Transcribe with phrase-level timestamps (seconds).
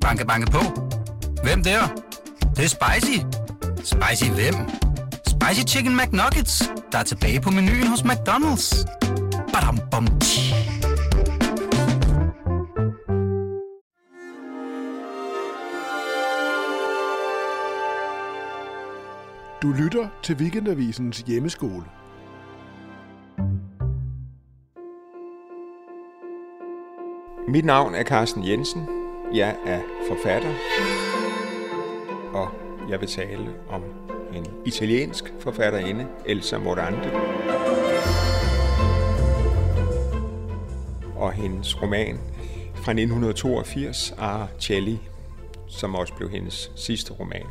[0.00, 0.58] Banke, banke på.
[1.42, 1.80] Hvem der?
[2.40, 3.18] Det, det er spicy.
[3.76, 4.54] Spicy hvem?
[5.26, 8.86] Spicy Chicken McNuggets, der er tilbage på menuen hos McDonald's.
[9.52, 10.54] Badum, bom, tji.
[19.62, 21.84] Du lytter til Weekendavisens hjemmeskole.
[27.48, 28.99] Mit navn er Carsten Jensen.
[29.34, 30.54] Jeg er forfatter,
[32.32, 32.48] og
[32.88, 33.82] jeg vil tale om
[34.34, 37.12] en italiensk forfatterinde, Elsa Morante,
[41.16, 42.18] og hendes roman
[42.74, 44.98] fra 1982, Arcelli,
[45.68, 47.46] som også blev hendes sidste roman.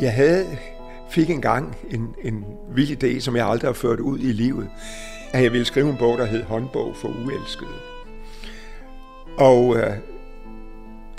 [0.00, 0.58] Jeg havde,
[1.10, 4.70] fik engang en, en vild idé, som jeg aldrig har ført ud i livet,
[5.32, 7.80] at jeg ville skrive en bog, der hed Håndbog for uelskede.
[9.38, 9.96] Og øh,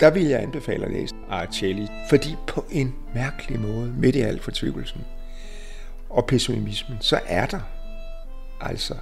[0.00, 4.40] der ville jeg anbefale at læse Arcelli, fordi på en mærkelig måde, midt i al
[4.40, 5.00] fortvivlelsen
[6.10, 7.60] og pessimismen, så er der
[8.60, 8.94] altså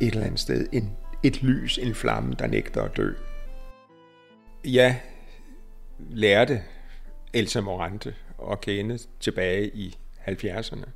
[0.00, 0.90] et eller andet sted en,
[1.22, 3.12] et lys, en flamme, der nægter at dø.
[4.64, 5.00] Jeg
[6.10, 6.62] lærte
[7.32, 8.14] Elsa Morante
[8.52, 9.96] at kende tilbage i
[10.28, 10.88] 70'erne.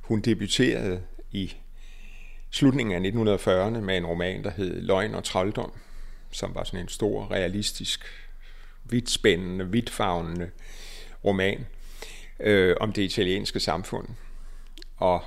[0.00, 1.54] Hun debuterede i
[2.50, 5.72] slutningen af 1940'erne med en roman, der hed Løgn og Trolddom,
[6.30, 8.04] som var sådan en stor, realistisk,
[8.84, 10.50] vidtspændende, vidtfavnende
[11.24, 11.66] roman
[12.40, 14.08] øh, om det italienske samfund.
[14.96, 15.22] Og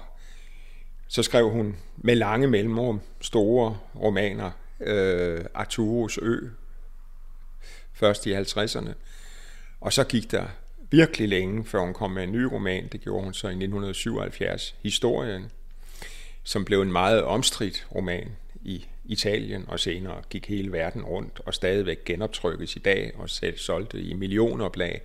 [1.08, 6.38] så skrev hun med lange mellemrum store romaner, øh, Arturos Ø,
[7.94, 8.94] først i 50'erne,
[9.82, 10.48] og så gik der
[10.92, 12.88] virkelig længe, før hun kom med en ny roman.
[12.88, 15.52] Det gjorde hun så i 1977, Historien,
[16.44, 21.54] som blev en meget omstridt roman i Italien, og senere gik hele verden rundt og
[21.54, 25.02] stadigvæk genoptrykkes i dag og selv solgte i millionoplag,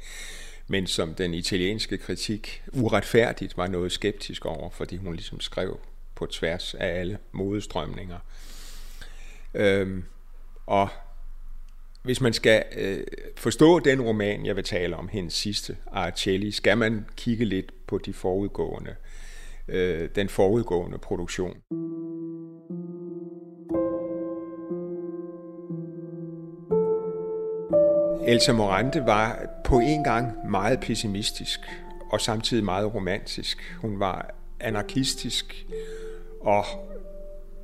[0.66, 5.80] men som den italienske kritik uretfærdigt var noget skeptisk over, fordi hun ligesom skrev
[6.14, 8.18] på tværs af alle modestrømninger.
[9.54, 10.04] Øhm,
[10.66, 10.88] og
[12.04, 13.04] hvis man skal øh,
[13.36, 17.98] forstå den roman, jeg vil tale om, hendes sidste, Arcelli, skal man kigge lidt på
[17.98, 18.94] de forudgående,
[19.68, 21.56] øh, den forudgående produktion.
[28.26, 31.60] Elsa Morante var på en gang meget pessimistisk
[32.12, 33.76] og samtidig meget romantisk.
[33.80, 35.66] Hun var anarkistisk,
[36.40, 36.64] og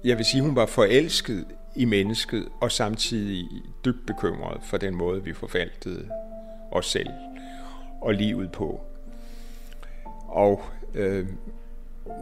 [0.05, 1.45] jeg vil sige, hun var forelsket
[1.77, 3.49] i mennesket, og samtidig
[3.85, 6.11] dybt bekymret for den måde, vi forvaltede
[6.71, 7.11] os selv
[8.01, 8.81] og livet på.
[10.29, 10.63] Og
[10.95, 11.27] øh,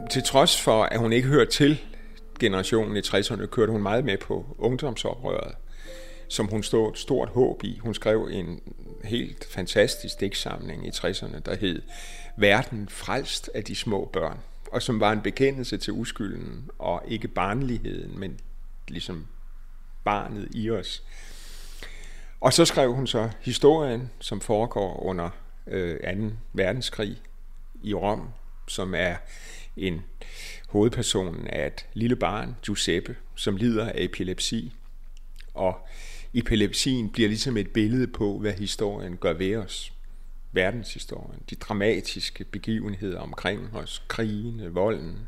[0.09, 1.81] til trods for, at hun ikke hørte til
[2.39, 5.55] generationen i 60'erne, kørte hun meget med på ungdomsoprøret,
[6.27, 7.79] som hun stod et stort håb i.
[7.79, 8.61] Hun skrev en
[9.03, 11.81] helt fantastisk digtsamling i 60'erne, der hed
[12.37, 14.37] Verden frelst af de små børn,
[14.71, 18.39] og som var en bekendelse til uskylden og ikke barnligheden, men
[18.87, 19.25] ligesom
[20.09, 21.03] barnet i os.
[22.41, 25.29] Og så skrev hun så historien, som foregår under
[25.67, 25.99] øh,
[26.29, 26.35] 2.
[26.53, 27.21] verdenskrig
[27.83, 28.29] i Rom,
[28.67, 29.15] som er
[29.77, 30.01] en
[30.69, 34.73] hovedpersonen af et lille barn, Giuseppe, som lider af epilepsi.
[35.53, 35.87] Og
[36.33, 39.93] epilepsien bliver ligesom et billede på, hvad historien gør ved os.
[40.51, 45.27] Verdenshistorien, de dramatiske begivenheder omkring os, krigene, volden,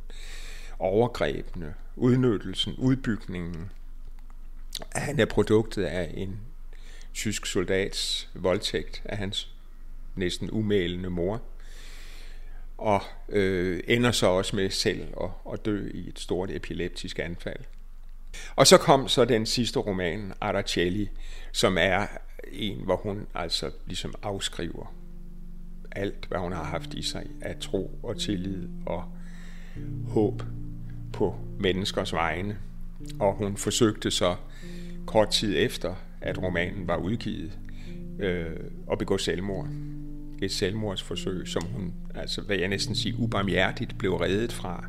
[0.80, 3.72] overgrebene, udnyttelsen, udbygningen,
[4.96, 6.40] han er produktet af en
[7.14, 9.54] tysk soldats voldtægt af hans
[10.16, 11.42] næsten umælende mor,
[12.78, 17.60] og øh, ender så også med selv at, at dø i et stort epileptisk anfald.
[18.56, 21.10] Og så kom så den sidste roman, Araceli,
[21.52, 22.08] som er
[22.52, 24.94] en, hvor hun altså ligesom afskriver
[25.92, 29.04] alt, hvad hun har haft i sig af tro og tillid og
[30.08, 30.44] håb
[31.14, 32.58] på menneskers vegne.
[33.20, 34.36] Og hun forsøgte så
[35.06, 37.60] kort tid efter, at romanen var udgivet,
[38.20, 38.46] øh,
[38.92, 39.68] at begå selvmord.
[40.42, 44.86] Et selvmordsforsøg, som hun, altså hvad jeg næsten sige, ubarmhjertigt blev reddet fra,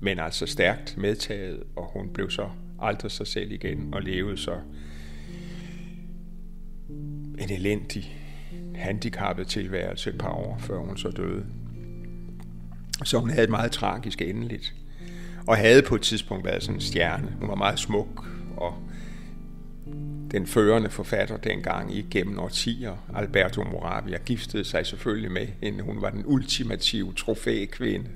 [0.00, 2.48] men altså stærkt medtaget, og hun blev så
[2.80, 4.54] aldrig sig selv igen og levede så
[7.38, 8.20] en elendig,
[8.74, 11.46] handicappet tilværelse et par år, før hun så døde.
[13.04, 14.74] Så hun havde et meget tragisk endeligt.
[15.46, 17.36] og havde på et tidspunkt været sådan en stjerne.
[17.40, 18.26] Hun var meget smuk,
[18.56, 18.74] og
[20.34, 25.84] den førende forfatter dengang igennem årtier, Alberto Moravia, giftede sig selvfølgelig med hende.
[25.84, 28.08] Hun var den ultimative trofækvinde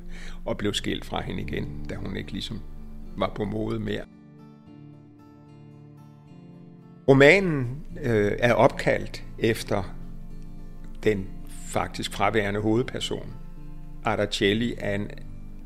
[0.44, 2.60] og blev skilt fra hende igen, da hun ikke ligesom
[3.16, 4.02] var på mode mere.
[7.08, 9.96] Romanen øh, er opkaldt efter
[11.04, 11.26] den
[11.66, 13.34] faktisk fraværende hovedperson.
[14.04, 15.10] Araceli er en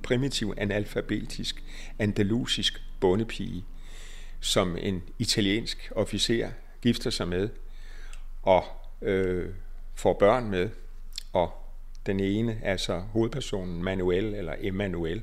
[0.02, 1.64] primitiv analfabetisk
[1.98, 3.64] andalusisk bondepige,
[4.42, 6.50] som en italiensk officer
[6.82, 7.48] gifter sig med
[8.42, 8.64] og
[9.02, 9.48] øh,
[9.94, 10.68] får børn med.
[11.32, 11.50] Og
[12.06, 15.22] den ene, altså hovedpersonen Manuel eller Emmanuel.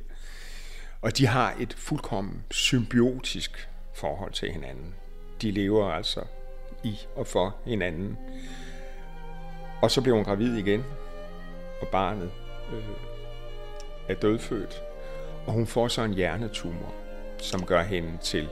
[1.01, 4.95] Og de har et fuldkommen symbiotisk forhold til hinanden.
[5.41, 6.23] De lever altså
[6.83, 8.17] i og for hinanden.
[9.81, 10.83] Og så bliver hun gravid igen,
[11.81, 12.31] og barnet
[12.73, 12.83] øh,
[14.07, 14.81] er dødfødt.
[15.47, 16.93] Og hun får så en hjernetumor,
[17.37, 18.49] som gør hende til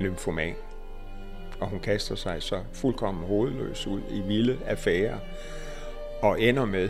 [0.00, 0.54] lymfoman.
[1.60, 5.18] Og hun kaster sig så fuldkommen hovedløs ud i vilde affærer,
[6.22, 6.88] og ender med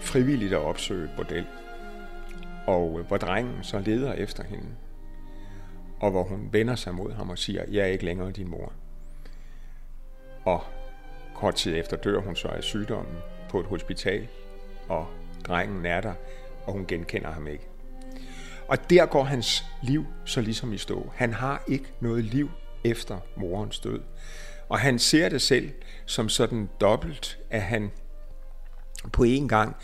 [0.00, 1.46] frivilligt at opsøge et bordel.
[2.66, 4.66] Og øh, hvor drengen så leder efter hende,
[6.00, 8.72] og hvor hun vender sig mod ham og siger, jeg er ikke længere din mor.
[10.44, 10.60] Og
[11.34, 13.16] kort tid efter dør hun så af sygdommen
[13.50, 14.28] på et hospital,
[14.88, 15.06] og
[15.44, 16.14] drengen er der,
[16.66, 17.71] og hun genkender ham ikke.
[18.68, 21.12] Og der går hans liv så ligesom i stå.
[21.14, 22.50] Han har ikke noget liv
[22.84, 24.00] efter morens død.
[24.68, 25.72] Og han ser det selv
[26.06, 27.90] som sådan dobbelt, at han
[29.12, 29.76] på en gang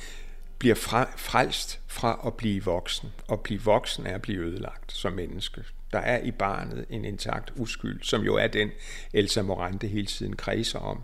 [0.58, 3.08] bliver fra, frelst fra at blive voksen.
[3.28, 5.64] Og blive voksen er at blive ødelagt som menneske.
[5.92, 8.70] Der er i barnet en intakt uskyld, som jo er den,
[9.12, 11.02] Elsa Morante hele tiden kredser om.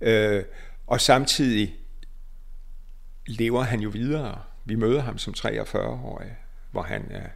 [0.00, 0.44] Øh,
[0.86, 1.76] og samtidig
[3.26, 4.42] lever han jo videre.
[4.64, 6.36] Vi møder ham som 43-årig,
[6.74, 7.28] hvor han er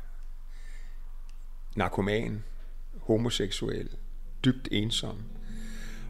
[1.76, 2.44] narkoman,
[3.00, 3.88] homoseksuel,
[4.44, 5.17] dybt ensom,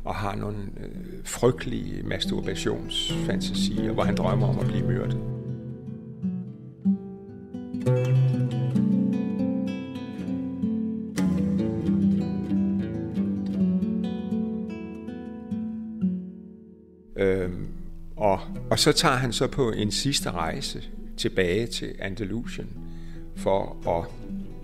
[0.04, 5.20] og har nogle øh, frygtelige masturbationsfantasier, hvor han drømmer om at blive myrdet.
[17.16, 17.68] Øhm,
[18.16, 18.40] og,
[18.70, 20.82] og så tager han så på en sidste rejse
[21.16, 22.77] tilbage til Andalusien
[23.38, 24.04] for at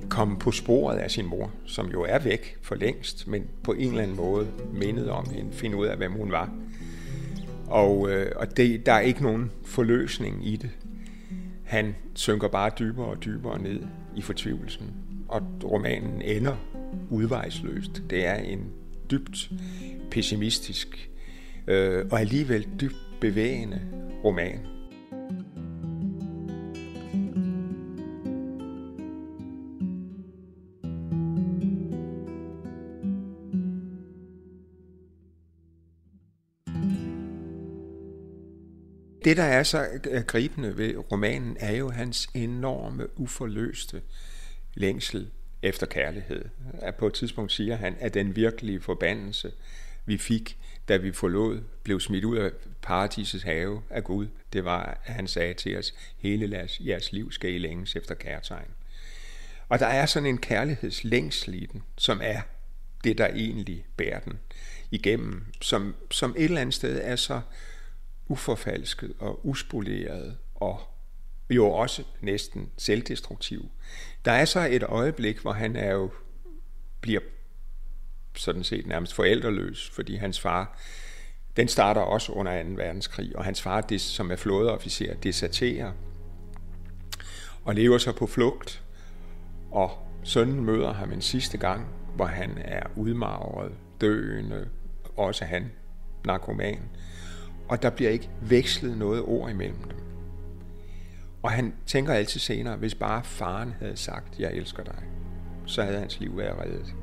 [0.09, 3.88] komme på sporet af sin mor, som jo er væk for længst, men på en
[3.88, 6.55] eller anden måde mindet om hende, finde ud af, hvem hun var.
[7.67, 10.71] Og, øh, og det, der er ikke nogen forløsning i det.
[11.65, 13.81] Han synker bare dybere og dybere ned
[14.17, 14.87] i fortvivlelsen,
[15.29, 16.56] og romanen ender
[17.11, 18.03] udvejsløst.
[18.11, 18.67] Det er en
[19.11, 19.50] dybt
[20.11, 21.11] pessimistisk
[21.67, 23.81] øh, og alligevel dybt bevægende
[24.25, 24.74] roman.
[39.25, 44.03] Det, der er så øh, gribende ved romanen, er jo hans enorme, uforløste
[44.75, 45.31] længsel
[45.62, 46.44] efter kærlighed.
[46.73, 49.53] At på et tidspunkt siger han, at den virkelige forbandelse,
[50.06, 52.50] vi fik, da vi forlod, blev smidt ud af
[52.82, 57.55] paradisets have af Gud, det var, at han sagde til os, hele jeres liv skal
[57.55, 58.69] I længes efter kærtegn.
[59.69, 62.40] Og der er sådan en kærlighedslængsel i den, som er
[63.04, 64.38] det, der egentlig bærer den
[64.90, 67.40] igennem, som, som et eller andet sted er så
[68.28, 70.81] uforfalsket og uspoleret og
[71.50, 73.71] jo også næsten selvdestruktiv.
[74.25, 76.11] Der er så et øjeblik, hvor han er jo
[77.00, 77.21] bliver
[78.37, 80.78] sådan set nærmest forældreløs, fordi hans far,
[81.57, 82.69] den starter også under 2.
[82.69, 85.93] verdenskrig, og hans far, det, som er flådeofficer, deserterer
[87.64, 88.83] og lever så på flugt,
[89.71, 89.90] og
[90.23, 94.69] sønnen møder ham en sidste gang, hvor han er udmagret, døende,
[95.16, 95.73] også han,
[96.25, 96.83] narkoman,
[97.68, 99.99] og der bliver ikke vekslet noget ord imellem dem.
[101.42, 105.02] Og han tænker altid senere, hvis bare faren havde sagt, jeg elsker dig,
[105.66, 106.94] så havde hans liv været reddet.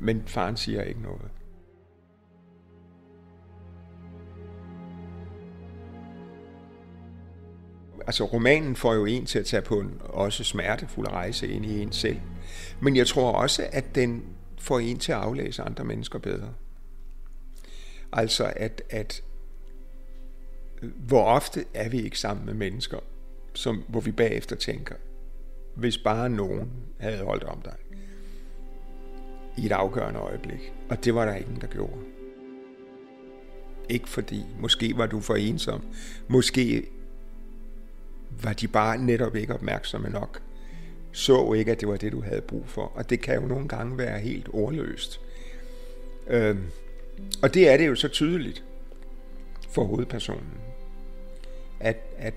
[0.00, 1.30] Men faren siger ikke noget.
[8.06, 11.82] Altså romanen får jo en til at tage på en også smertefuld rejse ind i
[11.82, 12.20] en selv.
[12.80, 14.24] Men jeg tror også, at den
[14.58, 16.54] får en til at aflæse andre mennesker bedre.
[18.12, 19.22] Altså at, at
[20.82, 22.98] hvor ofte er vi ikke sammen med mennesker,
[23.54, 24.94] som, hvor vi bagefter tænker,
[25.74, 27.76] hvis bare nogen havde holdt om dig
[29.56, 30.72] i et afgørende øjeblik.
[30.90, 32.02] Og det var der ingen, der gjorde.
[33.88, 35.82] Ikke fordi, måske var du for ensom,
[36.28, 36.86] måske
[38.42, 40.42] var de bare netop ikke opmærksomme nok
[41.12, 42.92] så ikke, at det var det, du havde brug for.
[42.94, 45.20] Og det kan jo nogle gange være helt ordløst.
[46.26, 46.64] Øhm,
[47.42, 48.64] og det er det jo så tydeligt
[49.70, 50.60] for hovedpersonen,
[51.80, 52.34] at, at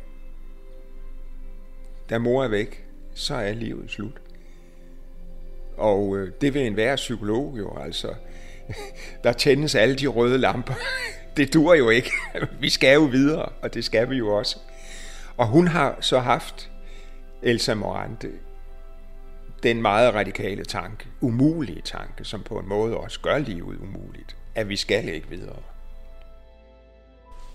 [2.10, 4.22] da mor er væk, så er livet slut.
[5.78, 8.14] Og øh, det vil enhver psykolog jo altså.
[9.24, 10.74] Der tændes alle de røde lamper.
[11.38, 12.12] Det dur jo ikke.
[12.60, 14.60] Vi skal jo videre, og det skal vi jo også.
[15.38, 16.72] Og hun har så haft,
[17.42, 18.30] Elsa Morante,
[19.64, 24.70] den meget radikale tanke, umulige tanke, som på en måde også gør livet umuligt, at
[24.70, 25.60] vi skal ikke videre.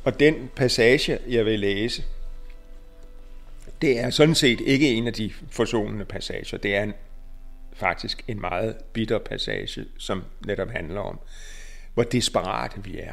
[0.07, 2.05] Og den passage, jeg vil læse,
[3.81, 6.59] det er sådan set ikke en af de forsonende passager.
[6.59, 6.95] Det er en,
[7.73, 11.19] faktisk en meget bitter passage, som netop handler om,
[11.95, 13.13] hvor desperate vi er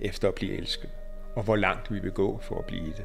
[0.00, 0.90] efter at blive elsket,
[1.36, 3.04] og hvor langt vi vil gå for at blive det.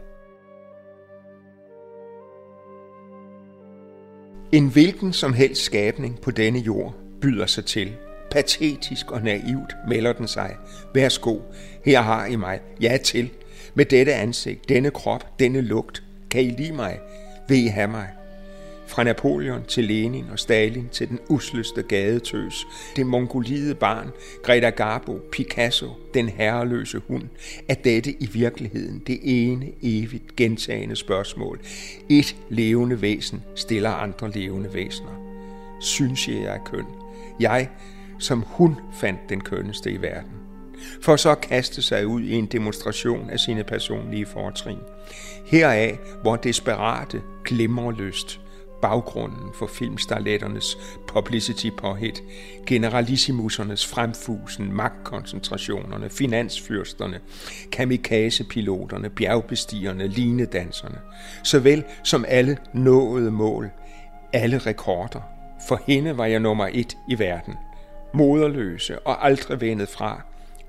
[4.52, 7.96] En hvilken som helst skabning på denne jord byder sig til.
[8.34, 10.56] Patetisk og naivt melder den sig.
[10.94, 11.40] Værsgo,
[11.86, 12.60] her har I mig.
[12.82, 13.30] Ja til.
[13.74, 16.04] Med dette ansigt, denne krop, denne lugt.
[16.30, 17.00] Kan I lide mig?
[17.48, 18.08] Vil I have mig?
[18.88, 24.12] Fra Napoleon til Lenin og Stalin til den usløste gadetøs, det mongolide barn,
[24.44, 27.24] Greta Garbo, Picasso, den herreløse hund,
[27.68, 31.60] er dette i virkeligheden det ene evigt gentagende spørgsmål.
[32.10, 35.22] Et levende væsen stiller andre levende væsener.
[35.82, 36.86] Synes jeg, jeg er køn?
[37.40, 37.70] Jeg,
[38.20, 40.44] som hun fandt den kønneste i verden
[41.02, 44.80] for så at kaste sig ud i en demonstration af sine personlige fortrin.
[45.46, 48.40] Heraf, hvor desperate glimrer lyst,
[48.82, 50.78] baggrunden for filmstarletternes
[51.08, 52.24] publicity påhit,
[52.68, 57.20] generalissimusernes fremfusen, magtkoncentrationerne, finansfyrsterne,
[57.72, 60.98] kamikazepiloterne, bjergbestigerne, linedanserne,
[61.44, 63.70] såvel som alle nåede mål,
[64.34, 65.22] alle rekorder.
[65.68, 67.54] For hende var jeg nummer et i verden.
[68.14, 70.22] Moderløse og aldrig vendet fra.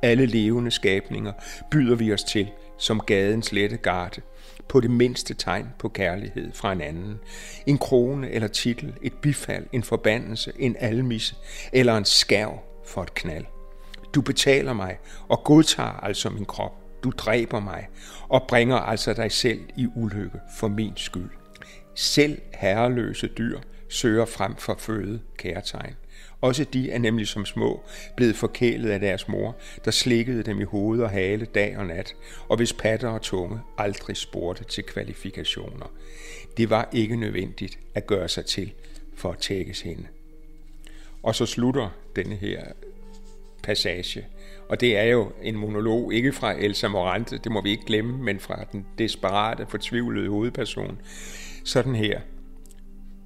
[0.03, 1.33] Alle levende skabninger
[1.71, 2.49] byder vi os til
[2.79, 4.21] som gadens lette garde
[4.69, 7.21] på det mindste tegn på kærlighed fra en anden.
[7.67, 11.35] En krone eller titel, et bifald, en forbandelse, en almisse
[11.73, 13.45] eller en skærv for et knald.
[14.15, 14.99] Du betaler mig
[15.29, 16.73] og godtager altså min krop.
[17.05, 17.89] Du dræber mig
[18.29, 21.31] og bringer altså dig selv i ulykke for min skyld.
[21.95, 23.59] Selv herreløse dyr
[23.89, 25.95] søger frem for føde kærtegn.
[26.45, 27.83] Også de er nemlig som små
[28.17, 32.15] blevet forkælet af deres mor, der slikkede dem i hoved og hale dag og nat,
[32.49, 35.93] og hvis patter og tunge aldrig spurgte til kvalifikationer.
[36.57, 38.73] Det var ikke nødvendigt at gøre sig til
[39.15, 40.07] for at tækkes hende.
[41.23, 42.65] Og så slutter denne her
[43.63, 44.27] passage.
[44.69, 48.19] Og det er jo en monolog, ikke fra Elsa Morante, det må vi ikke glemme,
[48.19, 51.01] men fra den desperate, fortvivlede hovedperson.
[51.65, 52.21] Sådan her.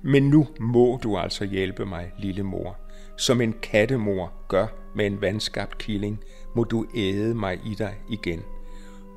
[0.03, 2.79] Men nu må du altså hjælpe mig, lille mor.
[3.19, 6.21] Som en kattemor gør med en vandskabt killing,
[6.57, 8.43] må du æde mig i dig igen.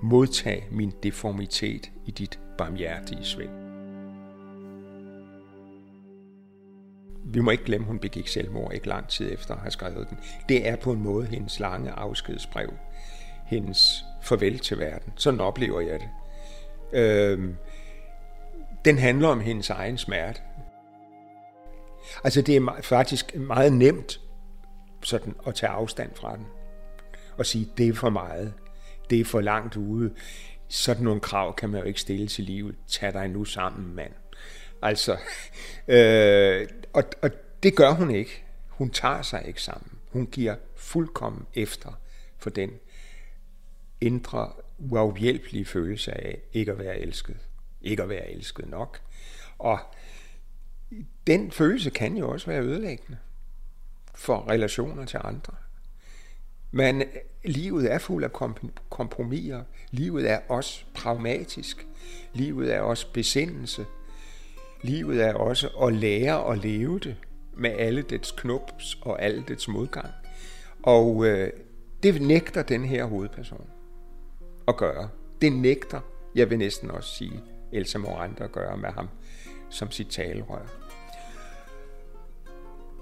[0.03, 3.49] Modtag min deformitet i dit barmhjertige svind.
[7.25, 10.17] Vi må ikke glemme, hun begik selvmord ikke lang tid efter at have skrevet den.
[10.49, 12.73] Det er på en måde hendes lange afskedsbrev.
[13.45, 15.13] Hendes farvel til verden.
[15.15, 16.09] Sådan oplever jeg det.
[16.99, 17.55] Øhm,
[18.85, 20.41] den handler om hendes egen smerte.
[22.23, 24.21] Altså det er faktisk meget nemt
[25.03, 26.45] sådan at tage afstand fra den
[27.37, 28.53] og sige, det er for meget,
[29.09, 30.13] det er for langt ude.
[30.67, 32.75] Sådan nogle krav kan man jo ikke stille til livet.
[32.87, 34.13] Tag dig nu sammen, mand.
[34.81, 35.17] Altså,
[35.87, 37.29] øh, og, og
[37.63, 38.43] det gør hun ikke.
[38.67, 39.91] Hun tager sig ikke sammen.
[40.11, 41.99] Hun giver fuldkommen efter
[42.37, 42.69] for den
[44.01, 47.37] indre, uafhjælpelige følelse af ikke at være elsket.
[47.81, 49.01] Ikke at være elsket nok.
[49.57, 49.79] Og
[51.27, 53.17] den følelse kan jo også være ødelæggende
[54.15, 55.53] for relationer til andre.
[56.71, 57.03] Men
[57.45, 58.31] livet er fuld af
[58.89, 59.63] kompromiser.
[59.91, 61.87] Livet er også pragmatisk.
[62.33, 63.85] Livet er også besindelse.
[64.81, 67.15] Livet er også at lære at leve det
[67.57, 70.09] med alle dets knups og alle dets modgang.
[70.83, 71.49] Og øh,
[72.03, 73.67] det nægter den her hovedperson
[74.67, 75.09] at gøre.
[75.41, 75.99] Det nægter,
[76.35, 79.09] jeg vil næsten også sige, Elsa Moranda at gøre med ham
[79.71, 80.65] som sit talerør.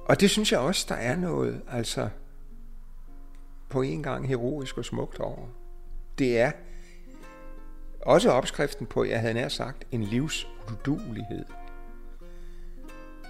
[0.06, 2.10] Og det synes jeg også, der er noget, altså
[3.70, 5.48] på en gang heroisk og smukt over.
[6.18, 6.52] Det er
[8.02, 11.46] også opskriften på, jeg havde nær sagt, en livsudulighed.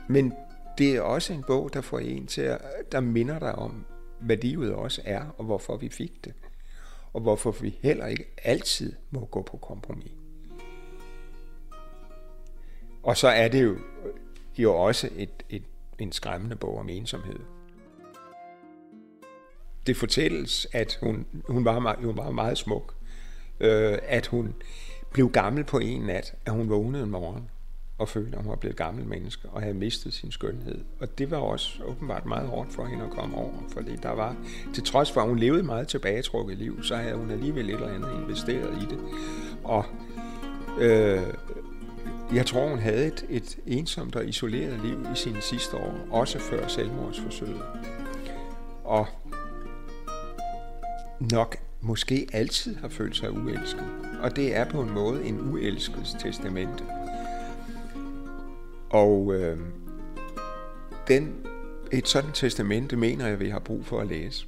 [0.10, 0.34] Men
[0.77, 3.86] det er også en bog, der får en til at, der minder dig om,
[4.19, 6.34] hvad livet også er, og hvorfor vi fik det.
[7.13, 10.12] Og hvorfor vi heller ikke altid må gå på kompromis.
[13.03, 13.77] Og så er det jo
[14.58, 15.63] jo også et, et,
[16.00, 17.39] en skræmmende bog om ensomhed.
[19.88, 22.96] Det fortælles, at hun, hun, var, hun var meget smuk,
[23.60, 24.56] øh, at hun
[25.12, 27.50] blev gammel på en nat, at hun vågnede en morgen
[27.98, 30.82] og følte, at hun var blevet gammel menneske og havde mistet sin skønhed.
[31.00, 34.36] Og det var også åbenbart meget hårdt for hende at komme over, fordi der var,
[34.74, 37.94] til trods for, at hun levede meget tilbagetrukket liv, så havde hun alligevel et eller
[37.94, 39.00] andet investeret i det.
[39.63, 39.86] Og
[40.79, 41.24] øh,
[42.33, 46.39] jeg tror, hun havde et, et ensomt og isoleret liv i sine sidste år, også
[46.39, 47.62] før selvmordsforsøget.
[48.83, 49.07] Og
[51.19, 53.86] nok måske altid har følt sig uelsket.
[54.21, 56.83] Og det er på en måde en uelskets testamente.
[58.89, 59.57] Og øh,
[61.07, 61.45] den,
[61.91, 64.48] et sådan testamente mener jeg, vi har brug for at læse.